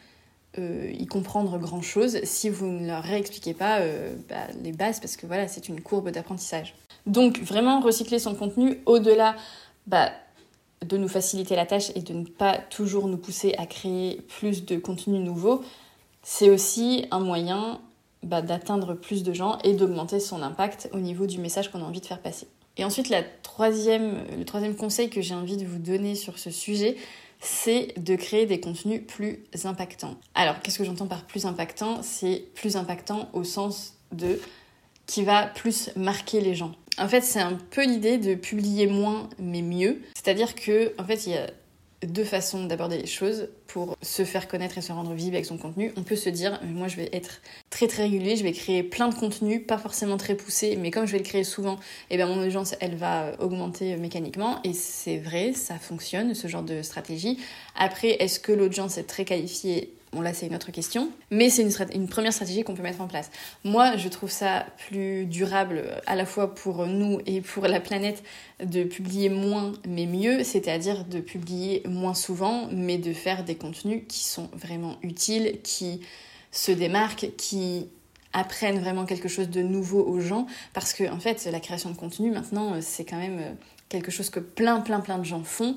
euh, 0.60 0.92
y 0.94 1.08
comprendre 1.08 1.58
grand 1.58 1.82
chose 1.82 2.20
si 2.24 2.50
vous 2.50 2.68
ne 2.68 2.86
leur 2.86 3.04
réexpliquez 3.04 3.54
pas 3.56 3.80
euh, 3.80 4.14
bah, 4.30 4.48
les 4.62 4.72
bases 4.72 5.00
parce 5.00 5.18
que 5.18 5.26
voilà 5.26 5.48
c'est 5.48 5.68
une 5.68 5.82
courbe 5.82 6.12
d'apprentissage. 6.12 6.76
Donc 7.08 7.40
vraiment 7.40 7.80
recycler 7.80 8.20
son 8.20 8.36
contenu 8.36 8.82
au-delà 8.86 9.36
bah, 9.88 10.12
de 10.86 10.98
nous 10.98 11.08
faciliter 11.08 11.56
la 11.56 11.66
tâche 11.66 11.92
et 11.96 12.02
de 12.02 12.14
ne 12.14 12.26
pas 12.26 12.58
toujours 12.58 13.08
nous 13.08 13.18
pousser 13.18 13.56
à 13.58 13.66
créer 13.66 14.22
plus 14.28 14.64
de 14.66 14.78
contenu 14.78 15.18
nouveau, 15.18 15.64
c'est 16.22 16.50
aussi 16.50 17.06
un 17.10 17.20
moyen 17.20 17.80
bah, 18.24 18.42
d'atteindre 18.42 18.94
plus 18.94 19.24
de 19.24 19.34
gens 19.34 19.58
et 19.64 19.74
d'augmenter 19.74 20.20
son 20.20 20.42
impact 20.42 20.90
au 20.94 21.00
niveau 21.00 21.26
du 21.26 21.40
message 21.40 21.72
qu'on 21.72 21.82
a 21.82 21.86
envie 21.86 22.02
de 22.02 22.06
faire 22.06 22.22
passer. 22.22 22.48
Et 22.78 22.84
ensuite, 22.84 23.10
la 23.10 23.24
troisième, 23.24 24.24
le 24.38 24.46
troisième 24.46 24.76
conseil 24.76 25.10
que 25.10 25.22
j'ai 25.22 25.34
envie 25.34 25.58
de 25.58 25.66
vous 25.66 25.80
donner 25.80 26.16
sur 26.16 26.38
ce 26.38 26.52
sujet, 26.52 26.96
c'est 27.40 27.94
de 27.98 28.16
créer 28.16 28.46
des 28.46 28.60
contenus 28.60 29.02
plus 29.08 29.40
impactants. 29.64 30.16
Alors, 30.36 30.60
qu'est-ce 30.62 30.78
que 30.78 30.84
j'entends 30.84 31.08
par 31.08 31.26
plus 31.26 31.46
impactant? 31.46 32.02
C'est 32.04 32.46
plus 32.56 32.76
impactant 32.76 33.30
au 33.34 33.44
sens 33.44 33.96
de 34.12 34.40
qui 35.06 35.24
va 35.24 35.48
plus 35.48 35.90
marquer 35.96 36.42
les 36.42 36.54
gens. 36.54 36.74
En 36.98 37.08
fait, 37.08 37.22
c'est 37.22 37.40
un 37.40 37.54
peu 37.54 37.86
l'idée 37.86 38.18
de 38.18 38.36
publier 38.36 38.88
moins 38.88 39.30
mais 39.40 39.62
mieux. 39.62 40.02
C'est-à-dire 40.16 40.56
que, 40.56 40.94
en 41.00 41.06
fait, 41.06 41.28
il 41.28 41.34
y 41.34 41.38
a 41.38 41.48
deux 42.06 42.24
façons 42.24 42.66
d'aborder 42.66 42.98
les 42.98 43.08
choses 43.08 43.50
pour 43.68 43.98
se 44.02 44.24
faire 44.24 44.48
connaître 44.48 44.78
et 44.78 44.82
se 44.82 44.92
rendre 44.92 45.14
visible 45.14 45.36
avec 45.36 45.46
son 45.46 45.58
contenu. 45.58 45.92
On 45.98 46.04
peut 46.04 46.16
se 46.16 46.30
dire, 46.30 46.60
moi 46.64 46.88
je 46.88 46.98
vais 46.98 47.10
être 47.12 47.42
très 47.70 47.88
très 47.88 48.04
régulier, 48.04 48.36
je 48.36 48.44
vais 48.44 48.52
créer 48.52 48.84
plein 48.84 49.10
de 49.10 49.16
contenus, 49.16 49.62
pas 49.68 49.78
forcément 49.78 50.18
très 50.18 50.36
poussés, 50.36 50.78
mais 50.80 50.92
comme 50.92 51.06
je 51.06 51.14
vais 51.14 51.18
le 51.18 51.24
créer 51.24 51.44
souvent, 51.44 51.78
eh 52.10 52.18
bien 52.18 52.28
mon 52.28 52.42
audience 52.42 52.76
elle 52.80 52.96
va 52.96 53.32
augmenter 53.40 53.96
mécaniquement. 53.98 54.60
Et 54.64 54.74
c'est 54.74 55.18
vrai, 55.18 55.54
ça 55.54 55.80
fonctionne 55.80 56.34
ce 56.34 56.48
genre 56.48 56.64
de 56.64 56.82
stratégie. 56.82 57.40
Après, 57.76 58.12
est-ce 58.20 58.40
que 58.40 58.52
l'audience 58.52 58.98
est 58.98 59.04
très 59.04 59.26
qualifiée 59.26 59.94
Bon, 60.18 60.24
là, 60.24 60.34
c'est 60.34 60.48
une 60.48 60.56
autre 60.56 60.72
question. 60.72 61.12
Mais 61.30 61.52
c'est 61.52 61.62
une, 61.62 61.72
une, 61.94 62.08
première 62.08 62.34
stratégie 62.34 62.64
qu'on 62.64 62.74
peut 62.74 62.82
mettre 62.82 63.02
en 63.02 63.08
place. 63.08 63.30
Moi, 63.64 63.98
je 63.98 64.10
trouve 64.10 64.32
ça 64.32 64.66
plus 64.88 65.28
durable 65.28 66.02
à 66.08 66.16
la 66.16 66.26
fois 66.26 66.56
pour 66.56 66.88
nous 66.88 67.20
et 67.28 67.42
pour 67.42 67.68
la 67.68 67.80
planète 67.80 68.24
de 68.60 68.84
publier 68.84 69.30
moins 69.30 69.74
mais 69.88 70.08
mieux, 70.08 70.44
c'est-à-dire 70.44 71.06
de 71.06 71.20
publier 71.20 71.84
moins 71.86 72.16
souvent, 72.16 72.68
mais 72.72 72.98
de 72.98 73.14
faire 73.14 73.44
des 73.44 73.54
contenus 73.54 74.06
qui 74.08 74.24
sont 74.24 74.50
vraiment 74.54 74.98
utiles, 75.04 75.60
qui 75.62 76.02
se 76.52 76.72
démarquent, 76.72 77.30
qui 77.38 77.88
apprennent 78.34 78.80
vraiment 78.80 79.06
quelque 79.06 79.28
chose 79.28 79.52
de 79.52 79.62
nouveau 79.62 80.04
aux 80.04 80.20
gens. 80.20 80.48
Parce 80.74 80.94
que, 80.94 81.08
en 81.12 81.20
fait, 81.20 81.48
la 81.52 81.60
création 81.60 81.92
de 81.92 81.96
contenu, 81.96 82.32
maintenant, 82.32 82.82
c'est 82.82 83.06
quand 83.06 83.20
même 83.20 83.56
quelque 83.88 84.10
chose 84.10 84.32
que 84.32 84.40
plein, 84.40 84.80
plein, 84.80 85.00
plein 85.00 85.20
de 85.20 85.26
gens 85.26 85.44
font. 85.44 85.76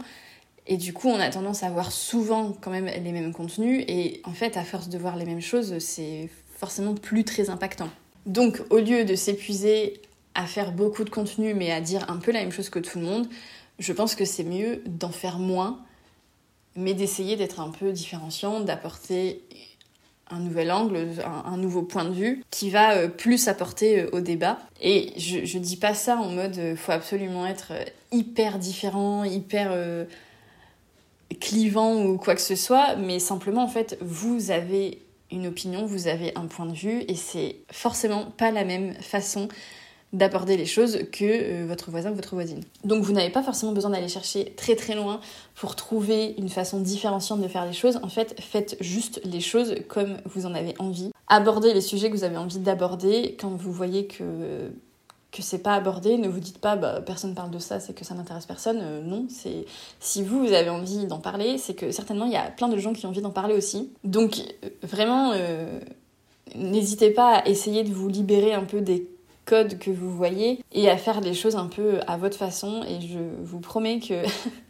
Et 0.71 0.77
du 0.77 0.93
coup, 0.93 1.09
on 1.09 1.19
a 1.19 1.29
tendance 1.31 1.65
à 1.65 1.69
voir 1.69 1.91
souvent 1.91 2.57
quand 2.61 2.71
même 2.71 2.87
les 2.87 3.13
mêmes 3.13 3.33
contenus. 3.33 3.85
Et 3.89 4.23
en 4.25 4.33
fait, 4.33 4.57
à 4.57 4.63
force 4.63 4.89
de 4.89 4.97
voir 4.99 5.17
les 5.17 5.25
mêmes 5.25 5.41
choses, 5.41 5.77
c'est 5.81 6.31
forcément 6.57 6.95
plus 6.95 7.25
très 7.25 7.51
impactant. 7.51 7.89
Donc, 8.25 8.63
au 8.71 8.79
lieu 8.79 9.05
de 9.05 9.17
s'épuiser 9.17 10.01
à 10.37 10.47
faire 10.47 10.71
beaucoup 10.71 11.03
de 11.03 11.11
contenu, 11.11 11.55
mais 11.55 11.73
à 11.73 11.81
dire 11.81 12.09
un 12.09 12.19
peu 12.19 12.31
la 12.31 12.39
même 12.39 12.53
chose 12.53 12.71
que 12.71 12.79
tout 12.79 13.01
le 13.01 13.05
monde, 13.05 13.29
je 13.81 13.93
pense 13.93 14.15
que 14.15 14.25
c'est 14.25 14.45
mieux 14.45 14.81
d'en 14.87 15.11
faire 15.11 15.41
moins, 15.41 15.81
mais 16.77 16.95
d'essayer 16.95 17.35
d'être 17.35 17.59
un 17.59 17.71
peu 17.71 17.91
différenciant, 17.91 18.61
d'apporter 18.61 19.43
un 20.31 20.39
nouvel 20.39 20.71
angle, 20.71 21.09
un, 21.25 21.57
nouveau 21.57 21.83
point 21.83 22.05
de 22.05 22.15
vue 22.15 22.45
qui 22.53 22.71
va 22.71 22.93
euh, 22.93 23.09
plus 23.09 23.49
apporter 23.49 24.03
euh, 24.03 24.11
au 24.13 24.21
débat. 24.21 24.61
Et 24.81 25.13
je, 25.17 25.45
je 25.45 25.59
dis 25.59 25.77
pas 25.77 25.95
ça 25.95 26.19
en 26.19 26.31
mode 26.31 26.57
euh, 26.59 26.77
faut 26.77 26.93
absolument 26.93 27.45
être 27.45 27.73
hyper 28.13 28.61
différent, 28.61 29.25
hyper 29.25 29.73
clivant 31.41 32.05
ou 32.05 32.19
quoi 32.19 32.35
que 32.35 32.41
ce 32.41 32.55
soit, 32.55 32.97
mais 32.97 33.19
simplement 33.19 33.63
en 33.63 33.69
fait 33.69 33.99
vous 34.01 34.51
avez 34.51 35.03
une 35.31 35.47
opinion, 35.47 35.87
vous 35.87 36.09
avez 36.09 36.33
un 36.37 36.47
point 36.47 36.67
de 36.67 36.75
vue 36.75 37.05
et 37.09 37.15
c'est 37.15 37.57
forcément 37.71 38.27
pas 38.37 38.51
la 38.51 38.65
même 38.65 38.95
façon 38.95 39.49
d'aborder 40.13 40.57
les 40.57 40.67
choses 40.67 40.99
que 41.13 41.25
euh, 41.25 41.67
votre 41.67 41.91
voisin 41.91 42.11
ou 42.11 42.15
votre 42.15 42.35
voisine. 42.35 42.65
Donc 42.83 43.05
vous 43.05 43.13
n'avez 43.13 43.31
pas 43.31 43.45
forcément 43.45 43.73
besoin 43.73 43.93
d'aller 43.93 44.09
chercher 44.09 44.53
très 44.57 44.75
très 44.75 44.97
loin 44.97 45.21
pour 45.55 45.77
trouver 45.77 46.35
une 46.37 46.49
façon 46.49 46.81
différenciante 46.81 47.41
de 47.41 47.47
faire 47.47 47.65
les 47.65 47.73
choses. 47.73 48.01
En 48.03 48.09
fait, 48.09 48.41
faites 48.41 48.77
juste 48.81 49.21
les 49.25 49.41
choses 49.41 49.77
comme 49.89 50.17
vous 50.25 50.47
en 50.47 50.55
avez 50.55 50.75
envie. 50.81 51.13
Abordez 51.29 51.73
les 51.73 51.81
sujets 51.81 52.11
que 52.11 52.17
vous 52.17 52.25
avez 52.25 52.37
envie 52.37 52.59
d'aborder 52.59 53.37
quand 53.41 53.51
vous 53.51 53.73
voyez 53.73 54.07
que 54.07 54.73
que 55.33 55.43
c'est 55.43 55.59
pas 55.59 55.75
abordé, 55.75 56.19
ne 56.19 56.29
vous 56.29 56.41
dites 56.41 56.59
pas 56.59 56.77
bah, 56.77 57.01
personne 57.01 57.35
parle 57.35 57.51
de 57.51 57.59
ça, 57.59 57.81
c'est 57.81 57.93
que 57.93 58.05
ça 58.05 58.15
n'intéresse 58.15 58.47
personne. 58.47 58.81
Euh, 58.83 59.03
non, 59.03 59.27
c'est 59.29 59.65
si 60.01 60.23
vous, 60.23 60.47
vous 60.47 60.53
avez 60.53 60.71
envie 60.71 61.07
d'en 61.07 61.19
parler, 61.19 61.59
c'est 61.59 61.75
que 61.75 61.91
certainement 61.91 62.27
il 62.27 62.33
y 62.33 62.37
a 62.37 62.51
plein 62.51 62.69
de 62.69 62.77
gens 62.77 62.93
qui 62.93 63.07
ont 63.07 63.11
envie 63.11 63.23
d'en 63.23 63.31
parler 63.31 63.55
aussi. 63.55 63.93
Donc 64.05 64.39
euh, 64.65 64.69
vraiment, 64.83 65.33
euh, 65.35 65.81
n'hésitez 66.55 67.11
pas 67.11 67.37
à 67.37 67.49
essayer 67.49 67.85
de 67.85 67.93
vous 67.93 68.09
libérer 68.09 68.55
un 68.55 68.65
peu 68.65 68.81
des 68.81 69.09
codes 69.45 69.79
que 69.79 69.91
vous 69.91 70.11
voyez 70.11 70.63
et 70.73 70.89
à 70.91 70.97
faire 70.97 71.21
les 71.21 71.35
choses 71.35 71.57
un 71.57 71.67
peu 71.67 72.01
à 72.07 72.17
votre 72.17 72.37
façon. 72.37 72.83
Et 72.85 73.01
je 73.01 73.19
vous 73.43 73.61
promets 73.61 74.01
que 74.01 74.23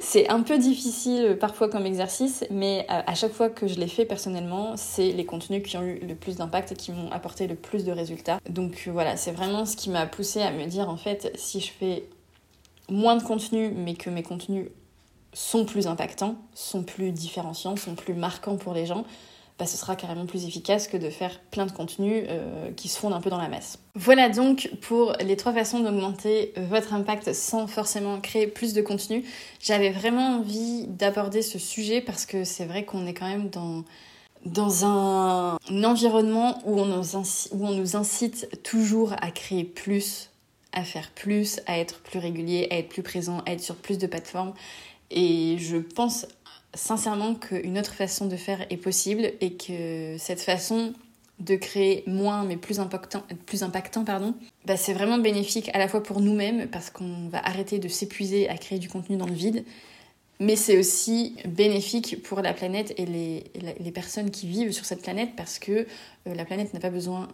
C'est 0.00 0.28
un 0.28 0.42
peu 0.42 0.58
difficile 0.58 1.24
euh, 1.24 1.36
parfois 1.36 1.68
comme 1.68 1.86
exercice, 1.86 2.44
mais 2.50 2.86
euh, 2.90 3.02
à 3.06 3.14
chaque 3.14 3.32
fois 3.32 3.50
que 3.50 3.66
je 3.66 3.78
l'ai 3.78 3.88
fait 3.88 4.04
personnellement, 4.04 4.76
c'est 4.76 5.12
les 5.12 5.24
contenus 5.24 5.62
qui 5.62 5.76
ont 5.76 5.82
eu 5.82 5.98
le 5.98 6.14
plus 6.14 6.36
d'impact 6.36 6.72
et 6.72 6.74
qui 6.74 6.92
m'ont 6.92 7.10
apporté 7.10 7.46
le 7.46 7.54
plus 7.54 7.84
de 7.84 7.92
résultats. 7.92 8.40
Donc 8.48 8.84
euh, 8.86 8.90
voilà, 8.90 9.16
c'est 9.16 9.32
vraiment 9.32 9.66
ce 9.66 9.76
qui 9.76 9.90
m'a 9.90 10.06
poussé 10.06 10.40
à 10.40 10.50
me 10.50 10.64
dire 10.66 10.88
en 10.88 10.96
fait, 10.96 11.30
si 11.34 11.60
je 11.60 11.70
fais 11.70 12.04
moins 12.88 13.16
de 13.16 13.22
contenu, 13.22 13.70
mais 13.70 13.94
que 13.94 14.08
mes 14.08 14.22
contenus 14.22 14.68
sont 15.34 15.66
plus 15.66 15.86
impactants, 15.86 16.36
sont 16.54 16.82
plus 16.82 17.12
différenciants, 17.12 17.76
sont 17.76 17.94
plus 17.94 18.14
marquants 18.14 18.56
pour 18.56 18.72
les 18.72 18.86
gens, 18.86 19.04
bah, 19.58 19.66
ce 19.66 19.76
sera 19.76 19.96
carrément 19.96 20.26
plus 20.26 20.46
efficace 20.46 20.86
que 20.86 20.96
de 20.96 21.10
faire 21.10 21.40
plein 21.50 21.66
de 21.66 21.72
contenus 21.72 22.24
euh, 22.28 22.70
qui 22.76 22.88
se 22.88 22.98
fondent 22.98 23.14
un 23.14 23.20
peu 23.20 23.30
dans 23.30 23.38
la 23.38 23.48
masse. 23.48 23.78
Voilà 23.94 24.28
donc 24.28 24.70
pour 24.82 25.14
les 25.20 25.36
trois 25.36 25.52
façons 25.52 25.80
d'augmenter 25.80 26.52
votre 26.56 26.94
impact 26.94 27.32
sans 27.32 27.66
forcément 27.66 28.20
créer 28.20 28.46
plus 28.46 28.72
de 28.72 28.82
contenu. 28.82 29.24
J'avais 29.60 29.90
vraiment 29.90 30.36
envie 30.38 30.86
d'aborder 30.86 31.42
ce 31.42 31.58
sujet 31.58 32.00
parce 32.00 32.24
que 32.24 32.44
c'est 32.44 32.66
vrai 32.66 32.84
qu'on 32.84 33.06
est 33.06 33.14
quand 33.14 33.28
même 33.28 33.50
dans 33.50 33.84
dans 34.44 34.84
un, 34.84 35.58
environnement 35.84 36.60
où 36.64 36.80
on, 36.80 36.86
nous 36.86 37.16
incite, 37.16 37.52
où 37.52 37.66
on 37.66 37.72
nous 37.72 37.96
incite 37.96 38.62
toujours 38.62 39.14
à 39.20 39.30
créer 39.30 39.64
plus, 39.64 40.30
à 40.72 40.84
faire 40.84 41.10
plus, 41.10 41.60
à 41.66 41.78
être 41.78 42.00
plus 42.00 42.18
régulier, 42.18 42.68
à 42.70 42.78
être 42.78 42.88
plus 42.88 43.02
présent, 43.02 43.42
à 43.46 43.52
être 43.52 43.60
sur 43.60 43.76
plus 43.76 43.98
de 43.98 44.06
plateformes. 44.06 44.54
Et 45.10 45.56
je 45.58 45.78
pense 45.78 46.26
sincèrement 46.74 47.34
qu'une 47.34 47.78
autre 47.78 47.94
façon 47.94 48.26
de 48.26 48.36
faire 48.36 48.66
est 48.70 48.76
possible 48.76 49.32
et 49.40 49.54
que 49.54 50.16
cette 50.18 50.40
façon 50.40 50.92
de 51.40 51.54
créer 51.54 52.02
moins 52.06 52.44
mais 52.44 52.56
plus 52.56 52.80
impactant, 52.80 53.22
plus 53.46 53.62
impactant 53.62 54.04
pardon, 54.04 54.34
bah 54.66 54.76
c'est 54.76 54.92
vraiment 54.92 55.18
bénéfique 55.18 55.70
à 55.72 55.78
la 55.78 55.88
fois 55.88 56.02
pour 56.02 56.20
nous-mêmes 56.20 56.68
parce 56.68 56.90
qu'on 56.90 57.28
va 57.28 57.38
arrêter 57.46 57.78
de 57.78 57.88
s'épuiser 57.88 58.48
à 58.48 58.56
créer 58.56 58.78
du 58.78 58.88
contenu 58.88 59.16
dans 59.16 59.26
le 59.26 59.34
vide, 59.34 59.64
mais 60.40 60.56
c'est 60.56 60.78
aussi 60.78 61.36
bénéfique 61.46 62.22
pour 62.22 62.40
la 62.40 62.52
planète 62.52 62.92
et 62.96 63.06
les, 63.06 63.44
les, 63.78 63.92
personnes 63.92 64.30
qui 64.30 64.46
vivent 64.48 64.72
sur 64.72 64.84
cette 64.84 65.02
planète 65.02 65.30
parce 65.36 65.58
que 65.58 65.72
euh, 65.72 66.34
la 66.34 66.44
planète 66.44 66.74
n'a 66.74 66.80
pas 66.80 66.90
besoin 66.90 67.28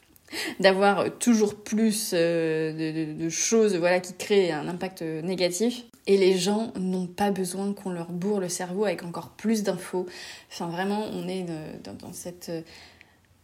d'avoir 0.60 1.18
toujours 1.18 1.54
plus 1.54 2.10
euh, 2.12 2.72
de, 2.72 3.24
de, 3.24 3.28
choses 3.28 3.74
voilà, 3.76 4.00
qui 4.00 4.14
créent 4.14 4.52
un 4.52 4.68
impact 4.68 5.02
négatif. 5.02 5.84
Et 6.06 6.16
les 6.16 6.38
gens 6.38 6.72
n'ont 6.78 7.06
pas 7.06 7.30
besoin 7.30 7.72
qu'on 7.72 7.90
leur 7.90 8.10
bourre 8.10 8.40
le 8.40 8.48
cerveau 8.48 8.84
avec 8.84 9.02
encore 9.02 9.30
plus 9.30 9.62
d'infos. 9.62 10.06
Enfin, 10.52 10.68
vraiment, 10.68 11.04
on 11.12 11.26
est 11.26 11.46
euh, 11.48 11.72
dans, 12.00 12.12
cette 12.12 12.48
euh, 12.48 12.62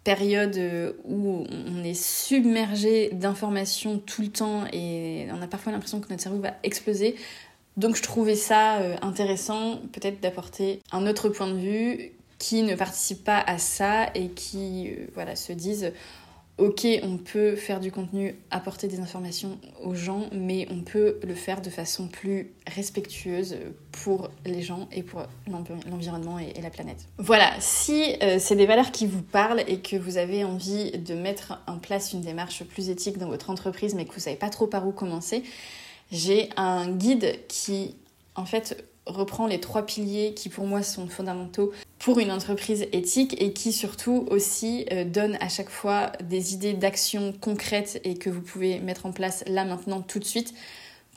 période 0.04 0.56
euh, 0.56 0.92
où 1.04 1.44
on 1.50 1.82
est 1.82 2.00
submergé 2.00 3.10
d'informations 3.12 3.98
tout 3.98 4.22
le 4.22 4.28
temps 4.28 4.64
et 4.72 5.26
on 5.32 5.42
a 5.42 5.48
parfois 5.48 5.72
l'impression 5.72 6.00
que 6.00 6.08
notre 6.08 6.22
cerveau 6.22 6.40
va 6.40 6.54
exploser. 6.62 7.16
Donc 7.76 7.96
je 7.96 8.02
trouvais 8.02 8.36
ça 8.36 8.80
intéressant 9.00 9.80
peut-être 9.92 10.20
d'apporter 10.20 10.82
un 10.92 11.06
autre 11.06 11.30
point 11.30 11.48
de 11.48 11.58
vue 11.58 12.12
qui 12.38 12.62
ne 12.62 12.74
participe 12.74 13.24
pas 13.24 13.40
à 13.40 13.56
ça 13.56 14.10
et 14.14 14.28
qui 14.28 14.90
voilà, 15.14 15.36
se 15.36 15.54
disent 15.54 15.90
ok, 16.58 16.86
on 17.02 17.16
peut 17.16 17.56
faire 17.56 17.80
du 17.80 17.90
contenu, 17.90 18.36
apporter 18.50 18.86
des 18.86 19.00
informations 19.00 19.58
aux 19.82 19.94
gens, 19.94 20.28
mais 20.32 20.66
on 20.70 20.82
peut 20.82 21.18
le 21.22 21.34
faire 21.34 21.60
de 21.60 21.70
façon 21.70 22.08
plus 22.08 22.52
respectueuse 22.66 23.56
pour 23.90 24.30
les 24.44 24.62
gens 24.62 24.88
et 24.92 25.02
pour 25.02 25.22
l'environnement 25.90 26.38
et, 26.38 26.60
la 26.60 26.70
planète. 26.70 27.06
Voilà, 27.18 27.50
si 27.58 28.16
euh, 28.22 28.38
c'est 28.38 28.56
des 28.56 28.66
valeurs 28.66 28.92
qui 28.92 29.06
vous 29.06 29.22
parlent 29.22 29.64
et 29.66 29.80
que 29.80 29.96
vous 29.96 30.18
avez 30.18 30.44
envie 30.44 30.92
de 30.92 31.14
mettre 31.14 31.60
en 31.66 31.78
place 31.78 32.12
une 32.12 32.20
démarche 32.20 32.64
plus 32.64 32.90
éthique 32.90 33.18
dans 33.18 33.28
votre 33.28 33.50
entreprise, 33.50 33.94
mais 33.94 34.04
que 34.04 34.12
vous 34.12 34.20
savez 34.20 34.36
pas 34.36 34.50
trop 34.50 34.66
par 34.66 34.86
où 34.86 34.92
commencer, 34.92 35.42
j'ai 36.12 36.50
un 36.56 36.90
guide 36.90 37.40
qui, 37.48 37.96
en 38.36 38.44
fait, 38.44 38.84
reprend 39.06 39.46
les 39.46 39.60
trois 39.60 39.84
piliers 39.84 40.34
qui 40.34 40.48
pour 40.48 40.66
moi 40.66 40.82
sont 40.82 41.08
fondamentaux 41.08 41.72
pour 42.02 42.18
une 42.18 42.32
entreprise 42.32 42.88
éthique 42.90 43.40
et 43.40 43.52
qui 43.52 43.72
surtout 43.72 44.26
aussi 44.28 44.86
euh, 44.90 45.04
donne 45.04 45.38
à 45.40 45.48
chaque 45.48 45.70
fois 45.70 46.10
des 46.20 46.52
idées 46.52 46.72
d'action 46.72 47.32
concrètes 47.40 48.00
et 48.02 48.16
que 48.16 48.28
vous 48.28 48.40
pouvez 48.40 48.80
mettre 48.80 49.06
en 49.06 49.12
place 49.12 49.44
là 49.46 49.64
maintenant 49.64 50.02
tout 50.02 50.18
de 50.18 50.24
suite 50.24 50.52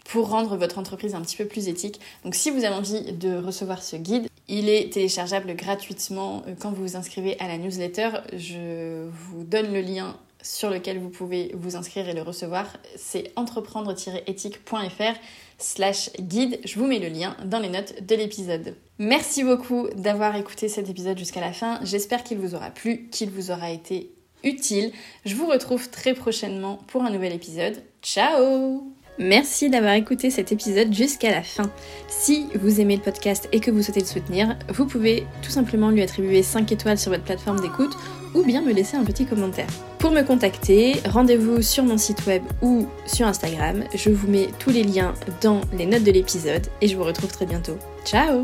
pour 0.04 0.30
rendre 0.30 0.56
votre 0.58 0.78
entreprise 0.78 1.16
un 1.16 1.22
petit 1.22 1.38
peu 1.38 1.46
plus 1.46 1.70
éthique. 1.70 2.00
Donc 2.24 2.36
si 2.36 2.52
vous 2.52 2.64
avez 2.64 2.76
envie 2.76 3.14
de 3.14 3.36
recevoir 3.36 3.82
ce 3.82 3.96
guide, 3.96 4.28
il 4.48 4.70
est 4.70 4.94
téléchargeable 4.94 5.56
gratuitement 5.56 6.44
euh, 6.48 6.54
quand 6.60 6.70
vous 6.70 6.84
vous 6.84 6.96
inscrivez 6.96 7.36
à 7.40 7.48
la 7.48 7.58
newsletter. 7.58 8.10
Je 8.34 9.08
vous 9.10 9.44
donne 9.44 9.74
le 9.74 9.82
lien 9.82 10.16
sur 10.44 10.70
lequel 10.70 11.00
vous 11.00 11.10
pouvez 11.10 11.52
vous 11.56 11.76
inscrire 11.76 12.08
et 12.08 12.14
le 12.14 12.22
recevoir. 12.22 12.68
C'est 12.96 13.32
entreprendre-éthique.fr 13.36 15.20
slash 15.58 16.10
guide. 16.20 16.60
Je 16.66 16.80
vous 16.80 16.88
mets 16.88 17.00
le 17.00 17.10
lien 17.10 17.36
dans 17.46 17.60
les 17.60 17.70
notes 17.70 18.06
de 18.06 18.16
l'épisode. 18.16 18.76
Merci 19.00 19.44
beaucoup 19.44 19.88
d'avoir 19.96 20.36
écouté 20.36 20.70
cet 20.70 20.90
épisode 20.90 21.18
jusqu'à 21.18 21.42
la 21.42 21.54
fin. 21.54 21.80
J'espère 21.84 22.24
qu'il 22.24 22.38
vous 22.38 22.56
aura 22.56 22.70
plu, 22.70 23.08
qu'il 23.12 23.30
vous 23.30 23.52
aura 23.52 23.72
été 23.72 24.12
utile. 24.44 24.92
Je 25.26 25.36
vous 25.36 25.48
retrouve 25.48 25.90
très 25.90 26.14
prochainement 26.14 26.80
pour 26.88 27.04
un 27.04 27.10
nouvel 27.10 27.34
épisode. 27.34 27.82
Ciao 28.02 28.84
Merci 29.18 29.70
d'avoir 29.70 29.94
écouté 29.94 30.30
cet 30.30 30.52
épisode 30.52 30.94
jusqu'à 30.94 31.32
la 31.32 31.42
fin. 31.42 31.72
Si 32.10 32.48
vous 32.56 32.82
aimez 32.82 32.98
le 32.98 33.02
podcast 33.02 33.48
et 33.54 33.62
que 33.62 33.72
vous 33.72 33.82
souhaitez 33.82 34.02
le 34.02 34.06
soutenir, 34.06 34.58
vous 34.70 34.86
pouvez 34.86 35.26
tout 35.42 35.52
simplement 35.52 35.90
lui 35.90 36.02
attribuer 36.02 36.44
5 36.44 36.70
étoiles 36.72 37.00
sur 37.00 37.12
votre 37.12 37.24
plateforme 37.24 37.62
d'écoute 37.62 37.96
ou 38.34 38.44
bien 38.44 38.62
me 38.62 38.74
laisser 38.74 38.98
un 38.98 39.06
petit 39.06 39.26
commentaire. 39.26 39.70
Pour 40.06 40.14
me 40.14 40.22
contacter, 40.22 41.02
rendez-vous 41.10 41.64
sur 41.64 41.84
mon 41.84 41.98
site 41.98 42.28
web 42.28 42.44
ou 42.62 42.88
sur 43.08 43.26
Instagram. 43.26 43.86
Je 43.96 44.12
vous 44.12 44.28
mets 44.28 44.50
tous 44.60 44.70
les 44.70 44.84
liens 44.84 45.16
dans 45.42 45.62
les 45.74 45.88
notes 45.88 46.04
de 46.04 46.12
l'épisode 46.12 46.68
et 46.80 46.88
je 46.88 46.96
vous 46.96 47.04
retrouve 47.04 47.32
très 47.32 47.48
bientôt. 47.48 47.80
Ciao 48.06 48.44